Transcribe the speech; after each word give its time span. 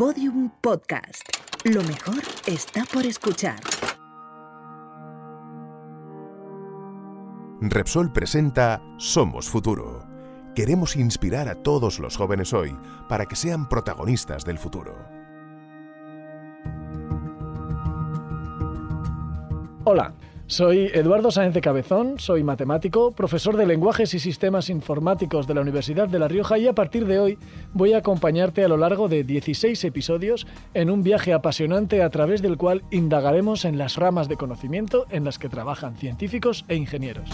Podium 0.00 0.48
Podcast. 0.62 1.28
Lo 1.62 1.82
mejor 1.82 2.22
está 2.46 2.86
por 2.90 3.04
escuchar. 3.04 3.60
Repsol 7.60 8.10
presenta 8.10 8.80
Somos 8.96 9.50
Futuro. 9.50 10.06
Queremos 10.54 10.96
inspirar 10.96 11.50
a 11.50 11.56
todos 11.56 11.98
los 11.98 12.16
jóvenes 12.16 12.54
hoy 12.54 12.74
para 13.10 13.26
que 13.26 13.36
sean 13.36 13.68
protagonistas 13.68 14.42
del 14.46 14.56
futuro. 14.56 14.94
Hola, 19.84 20.14
soy 20.50 20.90
Eduardo 20.92 21.30
Sáenz 21.30 21.54
de 21.54 21.60
Cabezón, 21.60 22.18
soy 22.18 22.42
matemático, 22.42 23.12
profesor 23.12 23.56
de 23.56 23.66
lenguajes 23.66 24.14
y 24.14 24.18
sistemas 24.18 24.68
informáticos 24.68 25.46
de 25.46 25.54
la 25.54 25.60
Universidad 25.60 26.08
de 26.08 26.18
La 26.18 26.26
Rioja 26.26 26.58
y 26.58 26.66
a 26.66 26.72
partir 26.72 27.06
de 27.06 27.20
hoy 27.20 27.38
voy 27.72 27.92
a 27.92 27.98
acompañarte 27.98 28.64
a 28.64 28.68
lo 28.68 28.76
largo 28.76 29.08
de 29.08 29.22
16 29.22 29.84
episodios 29.84 30.48
en 30.74 30.90
un 30.90 31.04
viaje 31.04 31.32
apasionante 31.32 32.02
a 32.02 32.10
través 32.10 32.42
del 32.42 32.56
cual 32.56 32.82
indagaremos 32.90 33.64
en 33.64 33.78
las 33.78 33.94
ramas 33.94 34.28
de 34.28 34.36
conocimiento 34.36 35.06
en 35.10 35.22
las 35.24 35.38
que 35.38 35.48
trabajan 35.48 35.94
científicos 35.94 36.64
e 36.66 36.74
ingenieros. 36.74 37.30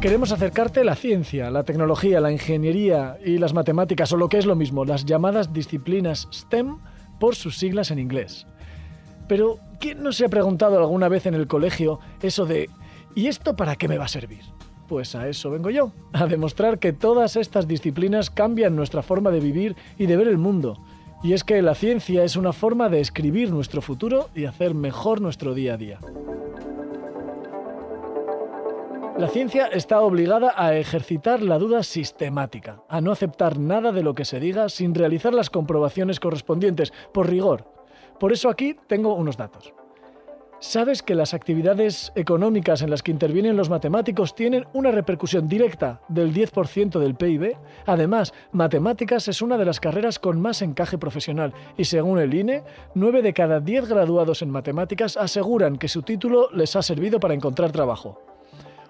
Queremos 0.00 0.30
acercarte 0.30 0.84
la 0.84 0.94
ciencia, 0.94 1.50
la 1.50 1.64
tecnología, 1.64 2.20
la 2.20 2.30
ingeniería 2.30 3.18
y 3.24 3.38
las 3.38 3.54
matemáticas, 3.54 4.12
o 4.12 4.16
lo 4.16 4.28
que 4.28 4.38
es 4.38 4.46
lo 4.46 4.54
mismo, 4.54 4.84
las 4.84 5.04
llamadas 5.04 5.52
disciplinas 5.52 6.28
STEM 6.32 6.78
por 7.18 7.34
sus 7.34 7.58
siglas 7.58 7.90
en 7.90 7.98
inglés. 7.98 8.46
Pero, 9.28 9.58
¿quién 9.80 10.02
no 10.02 10.12
se 10.12 10.24
ha 10.24 10.28
preguntado 10.28 10.78
alguna 10.78 11.08
vez 11.08 11.26
en 11.26 11.34
el 11.34 11.46
colegio 11.46 11.98
eso 12.22 12.46
de 12.46 12.70
¿y 13.14 13.26
esto 13.26 13.56
para 13.56 13.76
qué 13.76 13.88
me 13.88 13.98
va 13.98 14.04
a 14.04 14.08
servir? 14.08 14.42
Pues 14.88 15.14
a 15.16 15.28
eso 15.28 15.50
vengo 15.50 15.70
yo, 15.70 15.92
a 16.12 16.26
demostrar 16.26 16.78
que 16.78 16.92
todas 16.92 17.36
estas 17.36 17.66
disciplinas 17.66 18.30
cambian 18.30 18.76
nuestra 18.76 19.02
forma 19.02 19.30
de 19.30 19.40
vivir 19.40 19.74
y 19.98 20.06
de 20.06 20.16
ver 20.16 20.28
el 20.28 20.38
mundo. 20.38 20.78
Y 21.24 21.32
es 21.32 21.42
que 21.42 21.60
la 21.60 21.74
ciencia 21.74 22.22
es 22.22 22.36
una 22.36 22.52
forma 22.52 22.88
de 22.88 23.00
escribir 23.00 23.50
nuestro 23.50 23.82
futuro 23.82 24.28
y 24.34 24.44
hacer 24.44 24.74
mejor 24.74 25.20
nuestro 25.20 25.54
día 25.54 25.74
a 25.74 25.76
día. 25.76 25.98
La 29.18 29.28
ciencia 29.28 29.66
está 29.66 30.02
obligada 30.02 30.52
a 30.56 30.76
ejercitar 30.76 31.42
la 31.42 31.58
duda 31.58 31.82
sistemática, 31.82 32.82
a 32.86 33.00
no 33.00 33.12
aceptar 33.12 33.58
nada 33.58 33.90
de 33.90 34.02
lo 34.02 34.14
que 34.14 34.26
se 34.26 34.40
diga 34.40 34.68
sin 34.68 34.94
realizar 34.94 35.32
las 35.32 35.48
comprobaciones 35.48 36.20
correspondientes, 36.20 36.92
por 37.14 37.30
rigor, 37.30 37.75
por 38.18 38.32
eso 38.32 38.48
aquí 38.48 38.76
tengo 38.86 39.14
unos 39.14 39.36
datos. 39.36 39.72
¿Sabes 40.58 41.02
que 41.02 41.14
las 41.14 41.34
actividades 41.34 42.12
económicas 42.14 42.80
en 42.80 42.88
las 42.88 43.02
que 43.02 43.10
intervienen 43.10 43.58
los 43.58 43.68
matemáticos 43.68 44.34
tienen 44.34 44.66
una 44.72 44.90
repercusión 44.90 45.48
directa 45.48 46.00
del 46.08 46.32
10% 46.32 46.98
del 46.98 47.14
PIB? 47.14 47.56
Además, 47.84 48.32
matemáticas 48.52 49.28
es 49.28 49.42
una 49.42 49.58
de 49.58 49.66
las 49.66 49.80
carreras 49.80 50.18
con 50.18 50.40
más 50.40 50.62
encaje 50.62 50.96
profesional 50.96 51.52
y 51.76 51.84
según 51.84 52.18
el 52.18 52.32
INE, 52.32 52.64
9 52.94 53.20
de 53.20 53.34
cada 53.34 53.60
10 53.60 53.86
graduados 53.86 54.40
en 54.40 54.50
matemáticas 54.50 55.18
aseguran 55.18 55.76
que 55.76 55.88
su 55.88 56.00
título 56.00 56.48
les 56.52 56.74
ha 56.74 56.80
servido 56.80 57.20
para 57.20 57.34
encontrar 57.34 57.70
trabajo. 57.70 58.22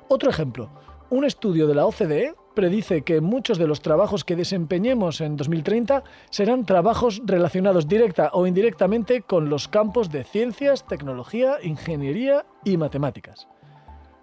Otro 0.08 0.30
ejemplo, 0.30 0.70
un 1.10 1.24
estudio 1.24 1.66
de 1.66 1.74
la 1.74 1.86
OCDE 1.86 2.34
predice 2.54 3.02
que 3.02 3.20
muchos 3.20 3.58
de 3.58 3.66
los 3.66 3.80
trabajos 3.80 4.24
que 4.24 4.34
desempeñemos 4.34 5.20
en 5.20 5.36
2030 5.36 6.02
serán 6.30 6.64
trabajos 6.64 7.22
relacionados 7.24 7.86
directa 7.86 8.30
o 8.32 8.46
indirectamente 8.46 9.22
con 9.22 9.48
los 9.50 9.68
campos 9.68 10.10
de 10.10 10.24
ciencias, 10.24 10.86
tecnología, 10.86 11.58
ingeniería 11.62 12.46
y 12.64 12.76
matemáticas. 12.76 13.46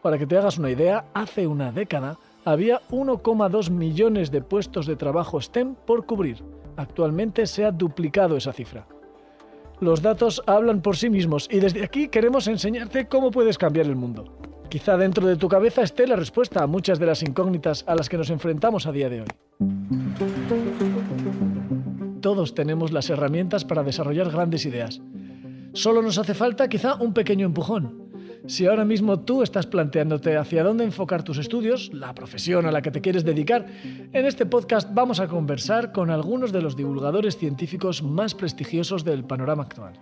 Para 0.02 0.17
que 0.17 0.25
te 0.25 0.38
hagas 0.38 0.58
una 0.58 0.72
idea, 0.72 1.06
hace 1.14 1.48
una 1.48 1.72
década 1.72 2.17
había 2.44 2.81
1,2 2.90 3.70
millones 3.70 4.31
de 4.31 4.42
puestos 4.42 4.86
de 4.86 4.97
trabajo 4.97 5.40
STEM 5.40 5.75
por 5.75 6.06
cubrir. 6.06 6.44
Actualmente 6.75 7.45
se 7.45 7.64
ha 7.64 7.72
duplicado 7.72 8.36
esa 8.36 8.52
cifra. 8.52 8.86
Los 9.80 10.02
datos 10.02 10.44
hablan 10.45 10.81
por 10.81 10.97
sí 10.97 11.09
mismos 11.09 11.47
y 11.50 11.59
desde 11.59 11.84
aquí 11.84 12.09
queremos 12.09 12.47
enseñarte 12.47 13.08
cómo 13.08 13.31
puedes 13.31 13.58
cambiar 13.58 13.85
el 13.85 13.96
mundo. 13.96 14.43
Quizá 14.73 14.97
dentro 14.97 15.28
de 15.28 15.35
tu 15.35 15.47
cabeza 15.47 15.84
esté 15.84 16.07
la 16.07 16.16
respuesta 16.16 16.63
a 16.63 16.66
muchas 16.66 16.97
de 16.97 17.06
las 17.06 17.22
incógnitas 17.22 17.85
a 17.85 17.94
las 17.94 18.09
que 18.09 18.17
nos 18.17 18.31
enfrentamos 18.31 18.88
a 18.88 18.91
día 18.91 19.07
de 19.07 19.22
hoy. 19.22 19.28
Todos 22.22 22.56
tenemos 22.56 22.91
las 22.91 23.07
herramientas 23.11 23.66
para 23.66 23.84
desarrollar 23.84 24.31
grandes 24.31 24.66
ideas. 24.66 25.00
Solo 25.73 26.01
nos 26.01 26.17
hace 26.17 26.34
falta 26.34 26.69
quizá 26.69 26.95
un 26.95 27.13
pequeño 27.13 27.45
empujón. 27.45 28.09
Si 28.47 28.66
ahora 28.66 28.84
mismo 28.84 29.19
tú 29.19 29.44
estás 29.44 29.67
planteándote 29.67 30.38
hacia 30.38 30.63
dónde 30.63 30.85
enfocar 30.85 31.22
tus 31.22 31.38
estudios, 31.38 31.91
la 31.94 32.16
profesión 32.16 32.66
a 32.66 32.72
la 32.72 32.81
que 32.81 32.90
te 32.90 33.01
quieres 33.01 33.23
dedicar, 33.23 33.67
en 34.11 34.25
este 34.25 34.47
podcast 34.47 34.90
vamos 34.91 35.19
a 35.19 35.28
conversar 35.28 35.91
con 35.91 36.09
algunos 36.09 36.51
de 36.51 36.63
los 36.63 36.75
divulgadores 36.75 37.38
científicos 37.38 38.01
más 38.01 38.34
prestigiosos 38.34 39.03
del 39.03 39.23
panorama 39.23 39.61
actual. 39.61 39.94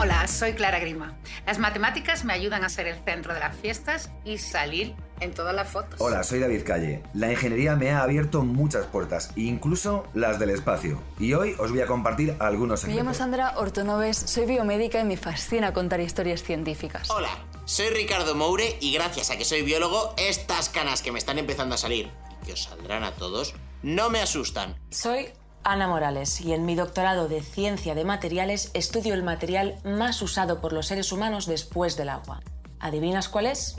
Hola, 0.00 0.28
soy 0.28 0.52
Clara 0.52 0.78
Grima. 0.78 1.18
Las 1.44 1.58
matemáticas 1.58 2.24
me 2.24 2.32
ayudan 2.32 2.62
a 2.62 2.68
ser 2.68 2.86
el 2.86 3.02
centro 3.02 3.34
de 3.34 3.40
las 3.40 3.56
fiestas 3.56 4.12
y 4.24 4.38
salir 4.38 4.94
en 5.18 5.34
todas 5.34 5.52
las 5.52 5.68
fotos. 5.68 6.00
Hola, 6.00 6.22
soy 6.22 6.38
David 6.38 6.62
Calle. 6.64 7.02
La 7.14 7.32
ingeniería 7.32 7.74
me 7.74 7.90
ha 7.90 8.04
abierto 8.04 8.44
muchas 8.44 8.86
puertas, 8.86 9.32
incluso 9.34 10.06
las 10.14 10.38
del 10.38 10.50
espacio. 10.50 11.02
Y 11.18 11.32
hoy 11.32 11.56
os 11.58 11.72
voy 11.72 11.80
a 11.80 11.88
compartir 11.88 12.36
algunos 12.38 12.84
Me 12.84 12.94
llamo. 12.94 13.12
Sandra 13.12 13.58
Ortonoves, 13.58 14.16
soy 14.16 14.46
biomédica 14.46 15.00
y 15.00 15.04
me 15.04 15.16
fascina 15.16 15.72
contar 15.72 15.98
historias 15.98 16.44
científicas. 16.44 17.10
Hola, 17.10 17.30
soy 17.64 17.88
Ricardo 17.88 18.36
Moure 18.36 18.76
y 18.80 18.92
gracias 18.92 19.32
a 19.32 19.36
que 19.36 19.44
soy 19.44 19.62
biólogo, 19.62 20.14
estas 20.16 20.68
canas 20.68 21.02
que 21.02 21.10
me 21.10 21.18
están 21.18 21.38
empezando 21.38 21.74
a 21.74 21.78
salir 21.78 22.08
y 22.40 22.46
que 22.46 22.52
os 22.52 22.62
saldrán 22.62 23.02
a 23.02 23.16
todos, 23.16 23.56
no 23.82 24.10
me 24.10 24.20
asustan. 24.20 24.76
Soy 24.90 25.30
Ana 25.68 25.86
Morales 25.86 26.40
y 26.40 26.54
en 26.54 26.64
mi 26.64 26.74
doctorado 26.76 27.28
de 27.28 27.42
Ciencia 27.42 27.94
de 27.94 28.06
Materiales 28.06 28.70
estudio 28.72 29.12
el 29.12 29.22
material 29.22 29.74
más 29.84 30.22
usado 30.22 30.62
por 30.62 30.72
los 30.72 30.86
seres 30.86 31.12
humanos 31.12 31.44
después 31.44 31.94
del 31.98 32.08
agua. 32.08 32.40
¿Adivinas 32.80 33.28
cuál 33.28 33.44
es? 33.44 33.76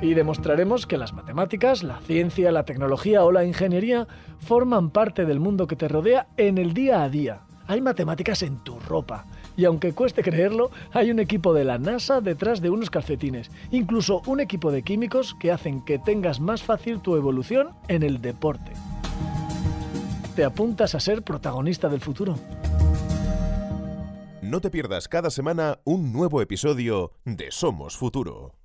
Y 0.00 0.14
demostraremos 0.14 0.86
que 0.86 0.98
las 0.98 1.12
matemáticas, 1.12 1.82
la 1.82 1.98
ciencia, 2.02 2.52
la 2.52 2.64
tecnología 2.64 3.24
o 3.24 3.32
la 3.32 3.44
ingeniería 3.44 4.06
forman 4.38 4.90
parte 4.90 5.24
del 5.24 5.40
mundo 5.40 5.66
que 5.66 5.74
te 5.74 5.88
rodea 5.88 6.28
en 6.36 6.58
el 6.58 6.74
día 6.74 7.02
a 7.02 7.08
día. 7.08 7.40
Hay 7.66 7.80
matemáticas 7.80 8.42
en 8.42 8.62
tu 8.62 8.78
ropa. 8.78 9.26
Y 9.58 9.64
aunque 9.64 9.92
cueste 9.92 10.22
creerlo, 10.22 10.70
hay 10.92 11.10
un 11.10 11.18
equipo 11.18 11.52
de 11.52 11.64
la 11.64 11.78
NASA 11.78 12.20
detrás 12.20 12.62
de 12.62 12.70
unos 12.70 12.90
calcetines. 12.90 13.50
Incluso 13.72 14.22
un 14.26 14.38
equipo 14.38 14.70
de 14.70 14.84
químicos 14.84 15.34
que 15.34 15.50
hacen 15.50 15.84
que 15.84 15.98
tengas 15.98 16.38
más 16.38 16.62
fácil 16.62 17.00
tu 17.00 17.16
evolución 17.16 17.70
en 17.88 18.04
el 18.04 18.22
deporte. 18.22 18.70
¿Te 20.36 20.44
apuntas 20.44 20.94
a 20.94 21.00
ser 21.00 21.22
protagonista 21.24 21.88
del 21.88 22.00
futuro? 22.00 22.36
No 24.42 24.60
te 24.60 24.70
pierdas 24.70 25.08
cada 25.08 25.28
semana 25.28 25.80
un 25.82 26.12
nuevo 26.12 26.40
episodio 26.40 27.10
de 27.24 27.50
Somos 27.50 27.96
Futuro. 27.96 28.57